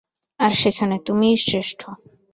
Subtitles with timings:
[0.39, 1.81] আর সেখানে, তুমিই শ্রেষ্ঠ।